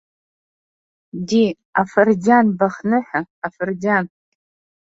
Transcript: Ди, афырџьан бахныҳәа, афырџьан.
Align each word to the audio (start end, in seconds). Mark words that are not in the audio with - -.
Ди, 1.27 1.43
афырџьан 1.81 2.47
бахныҳәа, 2.57 3.21
афырџьан. 3.45 4.05